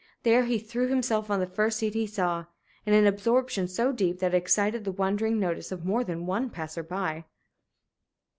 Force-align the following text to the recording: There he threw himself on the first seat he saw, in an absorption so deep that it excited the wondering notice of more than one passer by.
There 0.23 0.45
he 0.45 0.57
threw 0.57 0.87
himself 0.87 1.29
on 1.29 1.39
the 1.39 1.45
first 1.45 1.77
seat 1.77 1.93
he 1.93 2.07
saw, 2.07 2.45
in 2.87 2.95
an 2.95 3.05
absorption 3.05 3.67
so 3.67 3.91
deep 3.91 4.17
that 4.17 4.33
it 4.33 4.37
excited 4.37 4.83
the 4.83 4.91
wondering 4.91 5.37
notice 5.39 5.71
of 5.71 5.85
more 5.85 6.03
than 6.03 6.25
one 6.25 6.49
passer 6.49 6.81
by. 6.81 7.25